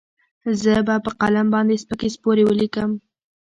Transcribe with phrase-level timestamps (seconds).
[0.61, 2.91] زه به په قلم باندې سپکې سپورې وليکم.